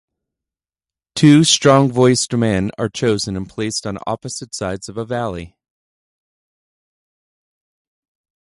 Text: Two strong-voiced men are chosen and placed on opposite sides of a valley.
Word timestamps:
Two 1.13 1.43
strong-voiced 1.43 2.33
men 2.33 2.71
are 2.79 2.89
chosen 2.89 3.37
and 3.37 3.47
placed 3.47 3.85
on 3.85 3.99
opposite 4.07 4.55
sides 4.55 4.89
of 4.89 4.97
a 4.97 5.05
valley. 5.05 5.55